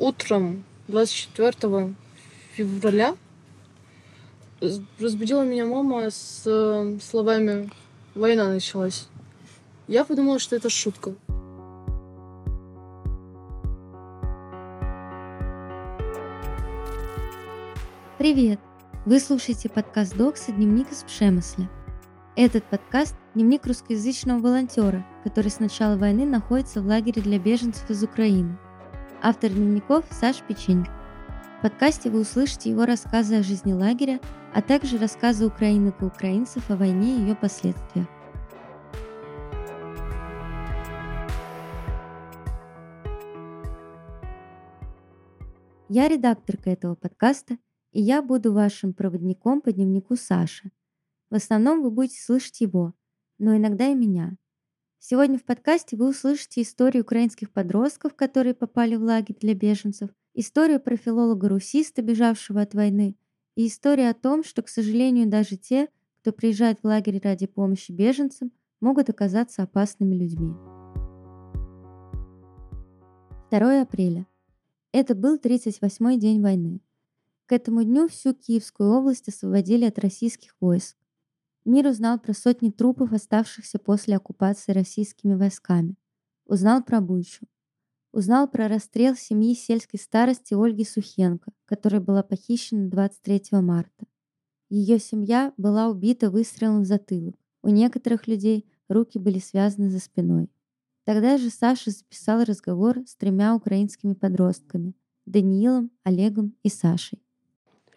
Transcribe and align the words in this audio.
утром 0.00 0.64
24 0.88 1.94
февраля 2.54 3.16
разбудила 4.98 5.44
меня 5.44 5.66
мама 5.66 6.10
с 6.10 6.42
э, 6.46 6.98
словами 7.02 7.70
«Война 8.14 8.48
началась». 8.48 9.08
Я 9.88 10.04
подумала, 10.04 10.38
что 10.38 10.56
это 10.56 10.70
шутка. 10.70 11.14
Привет! 18.18 18.58
Вы 19.06 19.20
слушаете 19.20 19.68
подкаст 19.68 20.16
Докса 20.16 20.52
«Дневник 20.52 20.90
из 20.92 21.02
Пшемысля». 21.02 21.70
Этот 22.36 22.64
подкаст– 22.64 23.16
дневник 23.34 23.66
русскоязычного 23.66 24.38
волонтера, 24.38 25.06
который 25.24 25.50
с 25.50 25.58
начала 25.58 25.96
войны 25.96 26.24
находится 26.24 26.80
в 26.80 26.86
лагере 26.86 27.20
для 27.20 27.38
беженцев 27.38 27.88
из 27.90 28.02
Украины. 28.02 28.58
Автор 29.22 29.50
дневников– 29.50 30.04
Саш 30.10 30.42
Печень. 30.42 30.84
В 31.58 31.62
подкасте 31.62 32.10
вы 32.10 32.20
услышите 32.20 32.70
его 32.70 32.86
рассказы 32.86 33.36
о 33.36 33.42
жизни 33.42 33.72
лагеря, 33.72 34.20
а 34.54 34.62
также 34.62 34.98
рассказы 34.98 35.46
украинок 35.46 36.00
и 36.00 36.04
украинцев 36.04 36.70
о 36.70 36.76
войне 36.76 37.16
и 37.16 37.20
ее 37.20 37.36
последствиях. 37.36 38.06
Я 45.88 46.08
редакторка 46.08 46.70
этого 46.70 46.94
подкаста– 46.94 47.58
и 47.92 48.00
я 48.00 48.22
буду 48.22 48.52
вашим 48.52 48.92
проводником 48.92 49.60
по 49.60 49.72
дневнику 49.72 50.16
Саши. 50.16 50.70
В 51.30 51.34
основном 51.34 51.82
вы 51.82 51.90
будете 51.90 52.20
слышать 52.20 52.60
его, 52.60 52.94
но 53.38 53.56
иногда 53.56 53.88
и 53.88 53.94
меня. 53.94 54.36
Сегодня 55.02 55.38
в 55.38 55.44
подкасте 55.44 55.96
вы 55.96 56.10
услышите 56.10 56.60
историю 56.60 57.04
украинских 57.04 57.50
подростков, 57.50 58.14
которые 58.14 58.52
попали 58.52 58.96
в 58.96 59.02
лагерь 59.02 59.34
для 59.40 59.54
беженцев, 59.54 60.10
историю 60.34 60.78
про 60.78 60.94
филолога-русиста, 60.98 62.02
бежавшего 62.02 62.60
от 62.60 62.74
войны, 62.74 63.16
и 63.56 63.66
историю 63.66 64.10
о 64.10 64.14
том, 64.14 64.44
что, 64.44 64.60
к 64.60 64.68
сожалению, 64.68 65.26
даже 65.26 65.56
те, 65.56 65.88
кто 66.20 66.32
приезжает 66.32 66.80
в 66.80 66.84
лагерь 66.84 67.18
ради 67.24 67.46
помощи 67.46 67.92
беженцам, 67.92 68.52
могут 68.82 69.08
оказаться 69.08 69.62
опасными 69.62 70.14
людьми. 70.14 70.52
2 73.50 73.80
апреля. 73.80 74.26
Это 74.92 75.14
был 75.14 75.38
38-й 75.38 76.18
день 76.18 76.42
войны. 76.42 76.82
К 77.46 77.52
этому 77.52 77.84
дню 77.84 78.06
всю 78.06 78.34
Киевскую 78.34 78.90
область 78.90 79.28
освободили 79.28 79.86
от 79.86 79.98
российских 79.98 80.54
войск. 80.60 80.99
Мир 81.64 81.86
узнал 81.86 82.18
про 82.18 82.32
сотни 82.32 82.70
трупов, 82.70 83.12
оставшихся 83.12 83.78
после 83.78 84.16
оккупации 84.16 84.72
российскими 84.72 85.34
войсками. 85.34 85.96
Узнал 86.46 86.82
про 86.82 87.00
Бучу. 87.00 87.46
Узнал 88.12 88.48
про 88.48 88.68
расстрел 88.68 89.14
семьи 89.14 89.54
сельской 89.54 90.00
старости 90.00 90.54
Ольги 90.54 90.84
Сухенко, 90.84 91.52
которая 91.66 92.00
была 92.00 92.22
похищена 92.22 92.88
23 92.88 93.60
марта. 93.60 94.06
Ее 94.68 94.98
семья 94.98 95.52
была 95.56 95.88
убита 95.88 96.30
выстрелом 96.30 96.82
в 96.82 96.86
затылок. 96.86 97.36
У 97.62 97.68
некоторых 97.68 98.26
людей 98.26 98.66
руки 98.88 99.18
были 99.18 99.38
связаны 99.38 99.90
за 99.90 100.00
спиной. 100.00 100.50
Тогда 101.04 101.38
же 101.38 101.50
Саша 101.50 101.90
записал 101.90 102.44
разговор 102.44 102.98
с 103.06 103.14
тремя 103.16 103.54
украинскими 103.54 104.14
подростками– 104.14 104.94
Даниилом, 105.26 105.90
Олегом 106.04 106.56
и 106.62 106.68
Сашей 106.68 107.22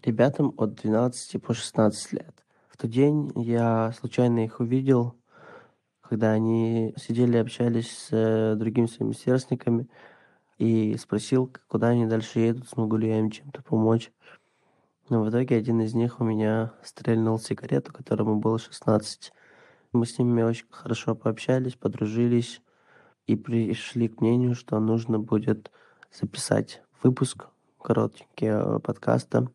ребятам 0.05 0.53
от 0.57 0.75
12 0.75 1.41
по 1.41 1.53
16 1.53 2.13
лет. 2.13 2.42
В 2.73 2.77
тот 2.77 2.89
день 2.89 3.31
я 3.35 3.91
случайно 3.99 4.45
их 4.45 4.59
увидел, 4.59 5.15
когда 6.01 6.31
они 6.31 6.95
сидели, 6.97 7.37
общались 7.37 7.91
с 7.91 8.07
э, 8.11 8.55
другими 8.55 8.87
своими 8.87 9.13
сверстниками, 9.13 9.87
и 10.57 10.97
спросил, 10.97 11.53
куда 11.67 11.89
они 11.89 12.07
дальше 12.07 12.39
едут, 12.39 12.67
смогу 12.67 12.97
ли 12.97 13.09
я 13.09 13.19
им 13.19 13.29
чем-то 13.29 13.61
помочь. 13.61 14.11
Но 15.07 15.21
в 15.21 15.29
итоге 15.29 15.55
один 15.55 15.81
из 15.81 15.93
них 15.93 16.19
у 16.19 16.23
меня 16.23 16.73
стрельнул 16.83 17.37
сигарету, 17.37 17.93
которому 17.93 18.39
было 18.39 18.57
16. 18.57 19.31
Мы 19.91 20.07
с 20.07 20.17
ними 20.17 20.41
очень 20.41 20.65
хорошо 20.71 21.13
пообщались, 21.13 21.75
подружились 21.75 22.59
и 23.27 23.35
пришли 23.35 24.07
к 24.07 24.19
мнению, 24.19 24.55
что 24.55 24.79
нужно 24.79 25.19
будет 25.19 25.71
записать 26.11 26.81
выпуск 27.03 27.49
короткий 27.77 28.47
э, 28.47 28.79
подкаста 28.79 29.47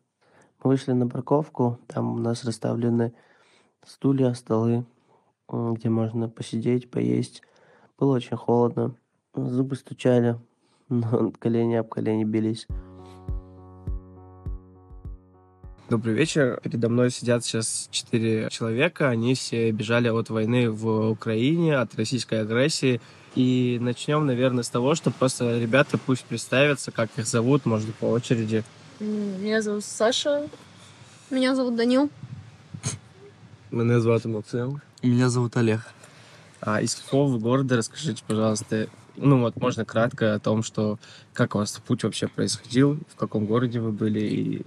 вышли 0.63 0.91
на 0.91 1.07
парковку, 1.07 1.79
там 1.87 2.15
у 2.15 2.17
нас 2.17 2.43
расставлены 2.43 3.13
стулья, 3.85 4.33
столы, 4.33 4.85
где 5.47 5.89
можно 5.89 6.29
посидеть, 6.29 6.89
поесть. 6.89 7.41
Было 7.97 8.15
очень 8.15 8.37
холодно, 8.37 8.95
зубы 9.33 9.75
стучали, 9.75 10.37
но 10.89 11.31
колени 11.39 11.75
об 11.75 11.89
колени 11.89 12.23
бились. 12.23 12.67
Добрый 15.89 16.13
вечер. 16.13 16.59
Передо 16.61 16.87
мной 16.87 17.09
сидят 17.09 17.43
сейчас 17.43 17.87
четыре 17.89 18.47
человека. 18.51 19.09
Они 19.09 19.33
все 19.33 19.71
бежали 19.71 20.07
от 20.07 20.29
войны 20.29 20.69
в 20.69 21.09
Украине, 21.09 21.77
от 21.77 21.95
российской 21.95 22.41
агрессии. 22.41 23.01
И 23.33 23.79
начнем, 23.81 24.27
наверное, 24.27 24.61
с 24.61 24.69
того, 24.69 24.93
что 24.93 25.09
просто 25.09 25.59
ребята 25.59 25.97
пусть 25.97 26.25
представятся, 26.25 26.91
как 26.91 27.09
их 27.17 27.25
зовут, 27.25 27.65
может, 27.65 27.93
по 27.95 28.05
очереди. 28.05 28.63
Меня 28.99 29.61
зовут 29.61 29.85
Саша. 29.85 30.49
Меня 31.29 31.55
зовут 31.55 31.77
Данил. 31.77 32.09
Меня 33.71 34.01
зовут 34.01 34.25
Максим. 34.25 34.81
Меня 35.01 35.29
зовут 35.29 35.55
Олег. 35.55 35.79
А 36.59 36.81
из 36.81 36.95
какого 36.95 37.37
города 37.37 37.77
расскажите, 37.77 38.21
пожалуйста, 38.27 38.89
ну 39.15 39.39
вот 39.39 39.55
можно 39.55 39.85
кратко 39.85 40.33
о 40.33 40.39
том, 40.39 40.63
что 40.63 40.99
как 41.33 41.55
у 41.55 41.59
вас 41.59 41.79
путь 41.87 42.03
вообще 42.03 42.27
происходил, 42.27 42.99
в 43.07 43.15
каком 43.15 43.45
городе 43.45 43.79
вы 43.79 43.93
были 43.93 44.19
и... 44.19 44.61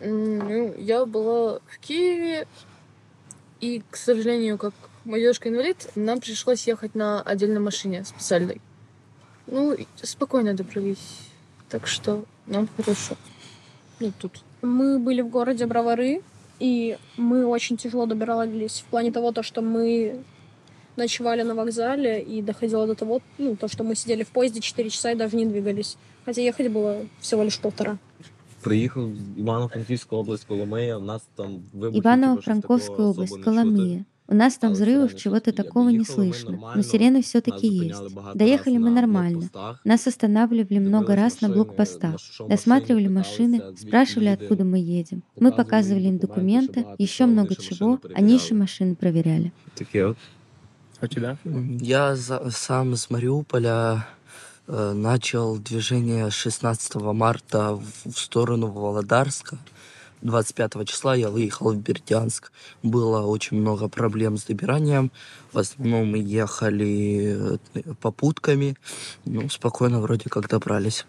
Ну, 0.00 0.74
я 0.76 1.06
была 1.06 1.60
в 1.66 1.78
Киеве, 1.80 2.46
и, 3.60 3.82
к 3.90 3.96
сожалению, 3.96 4.58
как 4.58 4.74
мой 5.06 5.20
дедушка 5.20 5.48
инвалид, 5.48 5.90
нам 5.94 6.20
пришлось 6.20 6.66
ехать 6.66 6.94
на 6.94 7.22
отдельной 7.22 7.60
машине 7.60 8.04
специальной. 8.04 8.60
Ну, 9.46 9.74
спокойно 10.02 10.52
добрались, 10.52 11.20
так 11.70 11.86
что 11.86 12.26
нам 12.46 12.68
хорошо 12.76 13.16
Ну, 14.03 14.11
тут. 14.19 14.31
Мы 14.61 14.99
были 14.99 15.21
в 15.21 15.29
городе 15.29 15.65
Бровары, 15.65 16.21
и 16.59 16.97
мы 17.17 17.45
очень 17.45 17.77
тяжело 17.77 18.05
добирались 18.05 18.79
в 18.79 18.89
плане 18.89 19.11
того, 19.11 19.31
то, 19.31 19.43
что 19.43 19.61
мы 19.61 20.23
ночевали 20.95 21.43
на 21.43 21.55
вокзале, 21.55 22.21
и 22.21 22.41
доходило 22.41 22.87
до 22.87 22.95
того, 22.95 23.21
ну, 23.37 23.55
то, 23.55 23.67
что 23.67 23.83
мы 23.83 23.95
сидели 23.95 24.23
в 24.23 24.29
поезде 24.29 24.59
4 24.59 24.89
часа 24.89 25.11
и 25.11 25.15
даже 25.15 25.35
не 25.37 25.45
двигались. 25.45 25.97
Хотя 26.25 26.41
ехать 26.41 26.67
было 26.71 27.05
всего 27.21 27.43
лишь 27.43 27.57
полтора. 27.57 27.97
Приїхав 28.61 29.03
в 29.03 29.39
Івано-Франківську 29.39 30.15
область 30.15 30.43
Коломия, 30.45 30.97
у 30.97 31.01
нас 31.01 31.21
там 31.35 31.63
вибухи. 31.73 31.99
Иваново-Франковская 31.99 33.05
область, 33.07 33.41
Коломия. 33.43 34.05
У 34.26 34.34
нас 34.34 34.56
там 34.56 34.72
взрывов, 34.72 35.14
чего-то 35.16 35.52
такого 35.52 35.90
не 35.90 36.04
слышно, 36.04 36.58
но 36.74 36.82
сирены 36.82 37.22
все-таки 37.22 37.66
есть. 37.66 38.00
Доехали 38.34 38.78
мы 38.78 38.90
нормально. 38.90 39.50
Нас 39.84 40.06
останавливали 40.06 40.78
много 40.78 41.14
раз 41.14 41.42
на 41.42 41.50
блокпостах, 41.50 42.16
досматривали 42.48 43.08
машины, 43.08 43.62
спрашивали, 43.76 44.28
откуда 44.28 44.64
мы 44.64 44.78
едем. 44.78 45.22
Мы 45.38 45.52
показывали 45.52 46.04
им 46.04 46.18
документы, 46.18 46.86
еще 46.98 47.26
много 47.26 47.54
чего, 47.54 48.00
они 48.14 48.34
еще 48.34 48.54
машины 48.54 48.94
проверяли. 48.94 49.52
А 51.00 51.08
тебя? 51.08 51.36
Я 51.44 52.16
сам 52.16 52.96
с 52.96 53.10
Мариуполя 53.10 54.06
э, 54.66 54.92
начал 54.92 55.58
движение 55.58 56.30
16 56.30 56.94
марта 56.94 57.78
в 58.04 58.12
сторону 58.12 58.68
Володарска. 58.68 59.58
25 60.24 60.88
числа 60.88 61.14
я 61.14 61.28
выехал 61.28 61.72
в 61.72 61.76
Бердянск. 61.76 62.50
Было 62.82 63.26
очень 63.26 63.58
много 63.58 63.88
проблем 63.88 64.38
с 64.38 64.44
добиранием. 64.44 65.12
В 65.52 65.58
основном 65.58 66.10
мы 66.10 66.18
ехали 66.18 67.58
э, 67.74 67.92
попутками. 68.00 68.76
Ну, 69.26 69.48
спокойно 69.50 70.00
вроде 70.00 70.30
как 70.30 70.48
добрались. 70.48 71.04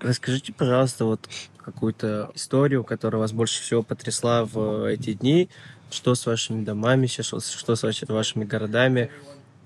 Расскажите, 0.00 0.52
пожалуйста, 0.52 1.06
вот 1.06 1.28
какую-то 1.56 2.30
историю, 2.34 2.84
которая 2.84 3.20
вас 3.20 3.32
больше 3.32 3.62
всего 3.62 3.82
потрясла 3.82 4.44
в 4.44 4.84
эти 4.84 5.14
дни. 5.14 5.48
Что 5.90 6.14
с 6.14 6.26
вашими 6.26 6.62
домами 6.62 7.06
сейчас, 7.06 7.48
что 7.48 7.74
с 7.74 7.82
вашими 8.08 8.44
городами, 8.44 9.10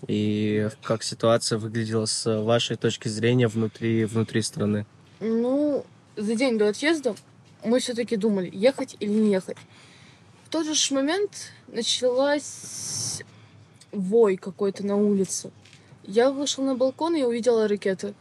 и 0.07 0.69
как 0.83 1.03
ситуация 1.03 1.59
выглядела 1.59 2.07
с 2.07 2.41
вашей 2.41 2.77
точки 2.77 3.09
зрения 3.09 3.49
внутри, 3.49 4.05
внутри 4.05 4.43
страны? 4.43 4.87
Ну, 5.19 5.85
за 6.17 6.37
день 6.37 6.57
до 6.57 6.69
отъезда 6.69 7.17
мы 7.65 7.81
все-таки 7.81 8.17
думали, 8.17 8.51
ехать 8.53 8.97
или 9.01 9.11
не 9.11 9.33
ехать. 9.33 9.57
В 10.45 10.51
тот 10.51 10.67
же 10.67 10.95
момент 10.95 11.53
началась 11.67 13.23
вой 13.93 14.37
какой-то 14.37 14.85
на 14.87 14.97
улице. 14.97 15.51
Я 16.05 16.31
вышла 16.31 16.63
на 16.65 16.75
балкон 16.75 17.15
и 17.17 17.23
увидела 17.23 17.69
ракеты 17.69 18.15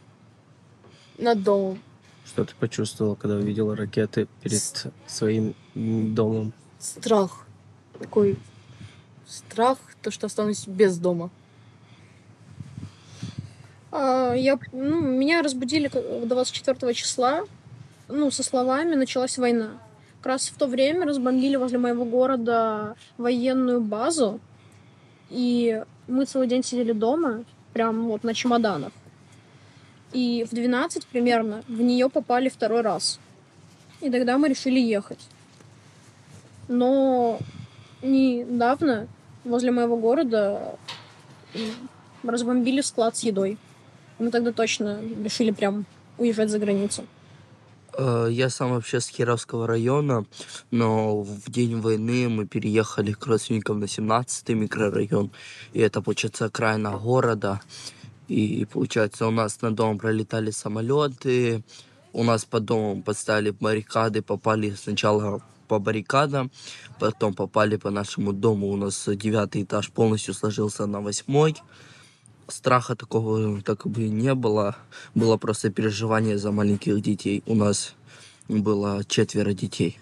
над 1.16 1.42
домом. 1.42 1.82
Что 2.26 2.44
ты 2.44 2.54
почувствовала, 2.54 3.14
когда 3.14 3.36
увидела 3.36 3.74
ракеты 3.74 4.28
перед 4.42 4.58
С... 4.60 4.86
своим 5.06 5.54
домом? 5.74 6.52
Страх. 6.78 7.46
Такой 7.98 8.36
страх, 9.26 9.78
то, 10.02 10.10
что 10.10 10.26
останусь 10.26 10.66
без 10.66 10.98
дома. 10.98 11.30
А, 13.90 14.34
я, 14.34 14.58
ну, 14.72 15.00
меня 15.00 15.42
разбудили 15.42 15.88
к- 15.88 16.26
24 16.26 16.92
числа, 16.94 17.44
ну, 18.08 18.30
со 18.30 18.42
словами 18.42 18.94
«началась 18.94 19.38
война». 19.38 19.78
Как 20.18 20.26
раз 20.26 20.48
в 20.48 20.56
то 20.56 20.66
время 20.66 21.06
разбомбили 21.06 21.56
возле 21.56 21.78
моего 21.78 22.04
города 22.04 22.96
военную 23.18 23.80
базу, 23.80 24.40
и 25.30 25.82
мы 26.08 26.24
целый 26.24 26.48
день 26.48 26.64
сидели 26.64 26.92
дома, 26.92 27.44
прям 27.72 28.08
вот 28.08 28.24
на 28.24 28.34
чемоданах. 28.34 28.92
И 30.12 30.44
в 30.50 30.54
12 30.54 31.06
примерно 31.06 31.62
в 31.68 31.80
нее 31.80 32.08
попали 32.08 32.48
второй 32.48 32.80
раз. 32.80 33.20
И 34.00 34.10
тогда 34.10 34.38
мы 34.38 34.48
решили 34.48 34.80
ехать. 34.80 35.20
Но 36.66 37.38
недавно 38.02 39.06
возле 39.44 39.70
моего 39.70 39.96
города 39.96 40.76
разбомбили 42.22 42.80
склад 42.80 43.16
с 43.16 43.22
едой. 43.22 43.58
Мы 44.18 44.30
тогда 44.30 44.52
точно 44.52 45.00
решили 45.22 45.50
прям 45.50 45.84
уезжать 46.16 46.50
за 46.50 46.58
границу. 46.58 47.04
Э, 47.98 48.28
Я 48.30 48.48
сам 48.48 48.70
вообще 48.70 49.00
с 49.00 49.10
Кировского 49.10 49.66
района, 49.66 50.24
но 50.70 51.20
в 51.22 51.50
день 51.50 51.80
войны 51.80 52.28
мы 52.28 52.46
переехали 52.46 53.12
к 53.12 53.26
родственникам 53.26 53.80
на 53.80 53.86
17-й 53.86 54.54
микрорайон. 54.54 55.30
И 55.72 55.80
это, 55.80 56.00
получается, 56.00 56.44
окраина 56.44 56.96
города. 56.96 57.60
И, 58.28 58.66
получается, 58.72 59.26
у 59.26 59.30
нас 59.30 59.60
над 59.62 59.74
домом 59.74 59.98
пролетали 59.98 60.52
самолеты, 60.52 61.64
у 62.12 62.22
нас 62.24 62.44
под 62.44 62.64
домом 62.64 63.02
поставили 63.02 63.50
баррикады, 63.50 64.22
попали 64.22 64.70
сначала 64.70 65.40
по 65.66 65.78
баррикадам, 65.78 66.50
потом 67.00 67.34
попали 67.34 67.76
по 67.76 67.90
нашему 67.90 68.32
дому. 68.32 68.68
У 68.68 68.76
нас 68.76 69.08
девятый 69.08 69.62
этаж 69.62 69.90
полностью 69.90 70.34
сложился 70.34 70.86
на 70.86 71.00
восьмой. 71.00 71.56
Страха 72.48 72.96
такого 72.96 73.60
так 73.62 73.86
бы 73.86 74.08
не 74.08 74.34
было. 74.34 74.76
Было 75.14 75.36
просто 75.36 75.70
переживание 75.70 76.38
за 76.38 76.50
маленьких 76.50 77.00
детей. 77.02 77.42
У 77.46 77.54
нас 77.54 77.94
было 78.48 79.04
четверо 79.04 79.52
детей. 79.52 79.98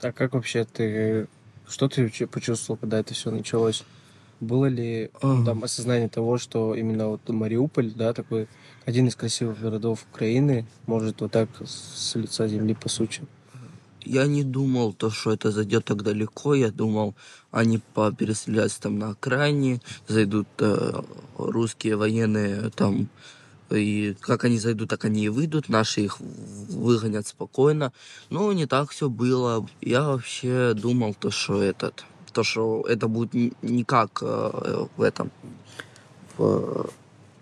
А 0.00 0.12
как 0.12 0.34
вообще 0.34 0.64
ты... 0.64 1.28
Что 1.68 1.88
ты 1.88 2.02
вообще 2.02 2.26
почувствовал, 2.26 2.78
когда 2.78 2.98
это 2.98 3.14
все 3.14 3.30
началось? 3.30 3.84
Было 4.40 4.66
ли 4.66 5.10
ну, 5.22 5.44
там 5.44 5.62
осознание 5.62 6.08
того, 6.08 6.38
что 6.38 6.74
именно 6.74 7.08
вот 7.08 7.28
Мариуполь, 7.28 7.92
да, 7.92 8.14
такой 8.14 8.48
один 8.86 9.06
из 9.06 9.14
красивых 9.14 9.60
городов 9.60 10.06
Украины, 10.10 10.66
может 10.86 11.20
вот 11.20 11.30
так 11.32 11.50
с 11.62 12.14
лица 12.14 12.48
земли 12.48 12.74
по 12.74 12.88
сути? 12.88 13.22
Я 14.04 14.26
не 14.26 14.42
думал, 14.44 14.92
то, 14.92 15.10
что 15.10 15.32
это 15.32 15.50
зайдет 15.50 15.84
так 15.84 16.02
далеко. 16.02 16.54
Я 16.54 16.70
думал, 16.70 17.14
они 17.50 17.80
переселяются 18.18 18.80
там 18.80 18.98
на 18.98 19.10
окраине, 19.10 19.80
зайдут 20.08 20.48
э, 20.58 21.02
русские 21.36 21.96
военные 21.96 22.70
там, 22.70 23.08
и 23.70 24.16
как 24.20 24.44
они 24.44 24.58
зайдут, 24.58 24.88
так 24.90 25.04
они 25.04 25.24
и 25.24 25.28
выйдут, 25.28 25.68
наши 25.68 26.02
их 26.02 26.18
выгонят 26.18 27.26
спокойно. 27.26 27.92
Но 28.30 28.52
не 28.52 28.66
так 28.66 28.90
все 28.90 29.08
было. 29.08 29.68
Я 29.80 30.04
вообще 30.04 30.74
думал, 30.74 31.14
то, 31.14 31.30
что 31.30 31.62
этот, 31.62 32.04
то, 32.32 32.42
что 32.42 32.84
это 32.88 33.06
будет 33.06 33.34
н- 33.34 33.52
не 33.62 33.84
как 33.84 34.22
э, 34.22 34.86
в 34.96 35.02
этом, 35.02 35.30
в 36.36 36.90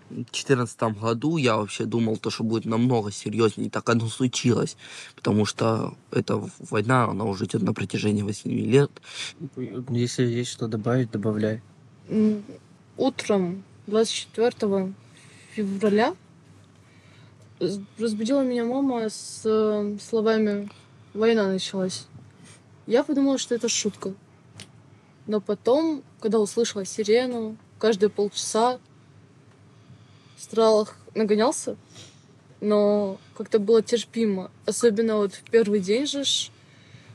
2014 0.09 0.81
году 0.99 1.37
я 1.37 1.57
вообще 1.57 1.85
думал, 1.85 2.17
то, 2.17 2.29
что 2.29 2.43
будет 2.43 2.65
намного 2.65 3.11
серьезнее. 3.11 3.69
Так 3.69 3.89
оно 3.89 4.07
случилось. 4.07 4.77
Потому 5.15 5.45
что 5.45 5.95
эта 6.11 6.43
война, 6.59 7.05
она 7.05 7.25
уже 7.25 7.45
идет 7.45 7.61
на 7.61 7.73
протяжении 7.73 8.21
8 8.21 8.51
лет. 8.51 8.91
Если 9.89 10.23
есть 10.23 10.51
что 10.51 10.67
добавить, 10.67 11.11
добавляй. 11.11 11.61
Утром 12.97 13.63
24 13.87 14.93
февраля 15.55 16.15
разбудила 17.97 18.43
меня 18.43 18.65
мама 18.65 19.09
с 19.09 19.41
э, 19.45 19.97
словами 20.01 20.69
«Война 21.13 21.47
началась». 21.47 22.07
Я 22.87 23.03
подумала, 23.03 23.37
что 23.37 23.55
это 23.55 23.67
шутка. 23.67 24.13
Но 25.27 25.41
потом, 25.41 26.03
когда 26.21 26.39
услышала 26.39 26.85
сирену, 26.85 27.57
каждые 27.77 28.09
полчаса 28.09 28.79
страх 30.39 30.95
нагонялся, 31.15 31.75
но 32.61 33.17
как-то 33.35 33.59
было 33.59 33.81
терпимо. 33.81 34.51
Особенно 34.65 35.17
вот 35.17 35.33
в 35.33 35.43
первый 35.49 35.79
день 35.79 36.05
же, 36.05 36.23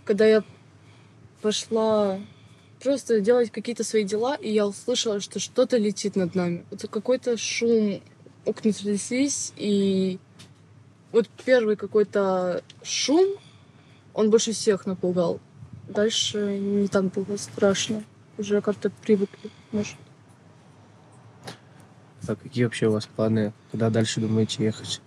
когда 0.05 0.27
я 0.27 0.45
пошла 1.41 2.21
просто 2.83 3.21
делать 3.21 3.51
какие-то 3.51 3.83
свои 3.85 4.05
дела, 4.05 4.35
и 4.35 4.53
я 4.53 4.67
услышала, 4.67 5.21
что 5.21 5.39
что-то 5.39 5.79
летит 5.79 6.17
над 6.17 6.35
нами. 6.35 6.65
Это 6.71 6.87
какой-то 6.87 7.37
шум, 7.37 8.03
окна 8.45 8.73
тряслись, 8.73 9.53
и 9.57 10.19
вот 11.13 11.29
первый 11.45 11.77
какой-то 11.77 12.63
шум, 12.83 13.37
он 14.13 14.31
больше 14.31 14.53
всех 14.53 14.87
напугал. 14.87 15.41
Дальше 15.89 16.59
не 16.59 16.89
так 16.89 17.05
было 17.05 17.37
страшно. 17.37 18.05
Уже 18.37 18.61
как-то 18.61 18.91
привыкли, 18.91 19.51
может. 19.71 19.97
А 22.27 22.37
какие 22.37 22.65
вообще 22.65 22.89
у 22.89 22.93
вас 22.93 23.07
планы? 23.07 23.53
Куда 23.71 23.91
дальше 23.91 24.21
думаете 24.21 24.65
ехать? 24.65 25.01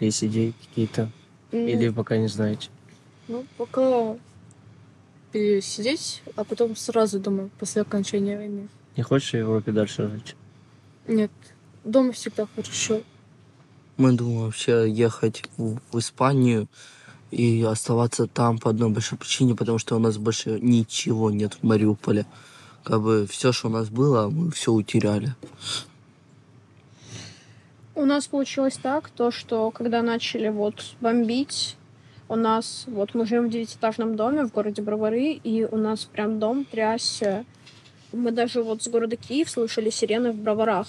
Есть 0.00 0.22
идеи 0.24 0.54
какие-то? 0.68 1.10
Ну, 1.52 1.66
Или 1.66 1.88
пока 1.88 2.16
не 2.16 2.28
знаете? 2.28 2.68
Ну, 3.28 3.44
пока 3.56 4.16
пересидеть, 5.32 6.22
а 6.36 6.44
потом 6.44 6.76
сразу, 6.76 7.18
думаю, 7.18 7.50
после 7.58 7.82
окончания 7.82 8.36
войны. 8.36 8.68
Не 8.96 9.02
хочешь 9.02 9.30
в 9.30 9.34
Европе 9.34 9.72
дальше 9.72 10.08
жить? 10.08 10.36
Нет, 11.06 11.30
дома 11.84 12.12
всегда 12.12 12.46
хорошо. 12.54 13.02
Мы 13.96 14.12
думаем 14.12 14.42
вообще 14.42 14.90
ехать 14.90 15.44
в, 15.56 15.78
в 15.90 15.98
Испанию 15.98 16.68
и 17.30 17.62
оставаться 17.62 18.26
там 18.26 18.58
по 18.58 18.70
одной 18.70 18.90
большой 18.90 19.18
причине, 19.18 19.54
потому 19.54 19.78
что 19.78 19.96
у 19.96 19.98
нас 19.98 20.18
больше 20.18 20.60
ничего 20.60 21.30
нет 21.30 21.54
в 21.54 21.62
Мариуполе. 21.64 22.26
Как 22.84 23.02
бы 23.02 23.26
все, 23.28 23.52
что 23.52 23.68
у 23.68 23.70
нас 23.70 23.88
было, 23.88 24.28
мы 24.28 24.50
все 24.50 24.72
утеряли. 24.72 25.34
У 27.96 28.04
нас 28.04 28.26
получилось 28.26 28.76
так, 28.76 29.08
то, 29.08 29.30
что 29.30 29.70
когда 29.70 30.02
начали 30.02 30.50
вот 30.50 30.94
бомбить, 31.00 31.76
у 32.28 32.36
нас, 32.36 32.84
вот 32.86 33.14
мы 33.14 33.24
живем 33.24 33.46
в 33.46 33.50
девятиэтажном 33.50 34.16
доме 34.16 34.44
в 34.44 34.52
городе 34.52 34.82
Бровары, 34.82 35.40
и 35.42 35.64
у 35.64 35.78
нас 35.78 36.04
прям 36.04 36.38
дом 36.38 36.66
трясся. 36.66 37.46
Мы 38.12 38.32
даже 38.32 38.62
вот 38.62 38.82
с 38.82 38.88
города 38.88 39.16
Киев 39.16 39.48
слышали 39.48 39.88
сирены 39.88 40.32
в 40.32 40.36
Броварах. 40.36 40.88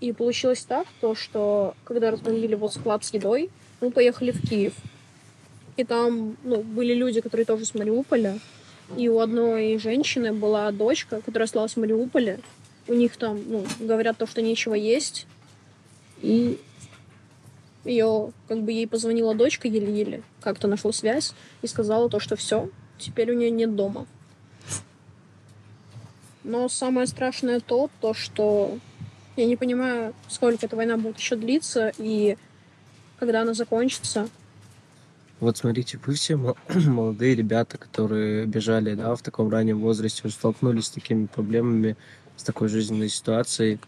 И 0.00 0.14
получилось 0.14 0.64
так, 0.64 0.86
то, 1.02 1.14
что 1.14 1.74
когда 1.84 2.10
разбомбили 2.10 2.54
вот 2.54 2.72
склад 2.72 3.04
с 3.04 3.12
едой, 3.12 3.50
мы 3.82 3.90
поехали 3.90 4.30
в 4.30 4.40
Киев. 4.40 4.72
И 5.76 5.84
там 5.84 6.38
ну, 6.42 6.62
были 6.62 6.94
люди, 6.94 7.20
которые 7.20 7.44
тоже 7.44 7.66
с 7.66 7.74
Мариуполя. 7.74 8.38
И 8.96 9.10
у 9.10 9.18
одной 9.18 9.76
женщины 9.76 10.32
была 10.32 10.72
дочка, 10.72 11.20
которая 11.20 11.44
осталась 11.44 11.74
в 11.74 11.80
Мариуполе. 11.80 12.40
У 12.88 12.94
них 12.94 13.18
там, 13.18 13.38
ну, 13.46 13.66
говорят 13.78 14.16
то, 14.16 14.26
что 14.26 14.40
нечего 14.40 14.72
есть. 14.72 15.26
И 16.22 16.60
ее, 17.84 18.32
как 18.48 18.62
бы 18.62 18.72
ей 18.72 18.86
позвонила 18.86 19.34
дочка 19.34 19.68
еле-еле, 19.68 20.22
как-то 20.40 20.68
нашла 20.68 20.92
связь 20.92 21.32
и 21.62 21.66
сказала 21.66 22.08
то, 22.10 22.20
что 22.20 22.36
все, 22.36 22.70
теперь 22.98 23.30
у 23.32 23.34
нее 23.34 23.50
нет 23.50 23.74
дома. 23.74 24.06
Но 26.44 26.68
самое 26.68 27.06
страшное 27.06 27.60
то, 27.60 27.90
то, 28.00 28.14
что 28.14 28.78
я 29.36 29.46
не 29.46 29.56
понимаю, 29.56 30.14
сколько 30.28 30.66
эта 30.66 30.76
война 30.76 30.96
будет 30.96 31.18
еще 31.18 31.36
длиться 31.36 31.92
и 31.98 32.36
когда 33.18 33.42
она 33.42 33.54
закончится. 33.54 34.28
Вот 35.40 35.56
смотрите, 35.56 35.98
вы 36.04 36.14
все 36.14 36.36
мо- 36.36 36.56
молодые 36.74 37.34
ребята, 37.34 37.78
которые 37.78 38.46
бежали 38.46 38.94
да, 38.94 39.14
в 39.14 39.22
таком 39.22 39.50
раннем 39.50 39.78
возрасте, 39.80 40.28
столкнулись 40.28 40.86
с 40.86 40.90
такими 40.90 41.26
проблемами, 41.26 41.96
с 42.36 42.42
такой 42.42 42.68
жизненной 42.68 43.08
ситуацией. 43.08 43.78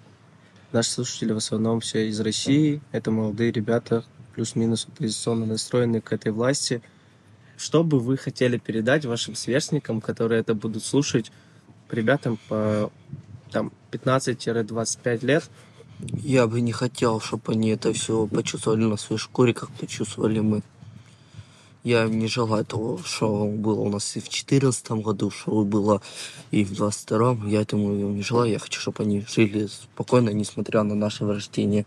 Наши 0.72 0.90
слушатели 0.90 1.32
в 1.32 1.36
основном 1.36 1.80
все 1.80 2.08
из 2.08 2.18
России. 2.20 2.80
Это 2.92 3.10
молодые 3.10 3.52
ребята, 3.52 4.04
плюс-минус 4.34 4.86
оппозиционно 4.88 5.44
настроенные 5.44 6.00
к 6.00 6.12
этой 6.12 6.32
власти. 6.32 6.82
Что 7.58 7.84
бы 7.84 8.00
вы 8.00 8.16
хотели 8.16 8.56
передать 8.56 9.04
вашим 9.04 9.34
сверстникам, 9.34 10.00
которые 10.00 10.40
это 10.40 10.54
будут 10.54 10.82
слушать, 10.82 11.30
ребятам 11.90 12.38
по 12.48 12.90
там, 13.50 13.70
15-25 13.90 15.26
лет, 15.26 15.44
Я 16.22 16.48
бы 16.48 16.60
не 16.60 16.72
хотел, 16.72 17.20
чтобы 17.20 17.52
они 17.52 17.68
это 17.70 17.92
все 17.92 18.26
почувствовали 18.26 18.84
на 18.84 18.96
своей 18.96 19.20
шкуре, 19.20 19.54
как 19.54 19.70
почувствовали 19.70 20.40
мы. 20.40 20.62
Я 21.84 22.06
не 22.06 22.28
желаю 22.28 22.64
того, 22.64 22.98
что 22.98 23.46
было 23.46 23.80
у 23.80 23.88
нас 23.88 24.16
и 24.16 24.20
в 24.20 24.24
2014 24.24 24.92
году, 24.92 25.30
что 25.30 25.64
было 25.64 26.00
и 26.52 26.64
в 26.64 26.72
22 26.74 27.48
Я 27.48 27.62
этому 27.62 27.92
не 27.92 28.22
желаю. 28.22 28.52
Я 28.52 28.60
хочу, 28.60 28.80
чтобы 28.80 29.02
они 29.02 29.24
жили 29.28 29.66
спокойно, 29.66 30.30
несмотря 30.30 30.84
на 30.84 30.94
наше 30.94 31.24
врождение. 31.24 31.84